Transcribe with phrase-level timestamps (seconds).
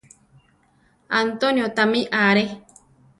[1.19, 2.45] Antonio tamí are.